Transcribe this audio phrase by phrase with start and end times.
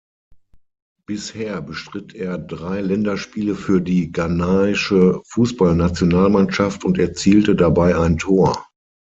[1.05, 8.65] Bisher bestritt er drei Länderspiele für die ghanaische Fußballnationalmannschaft und erzielte dabei ein Tor.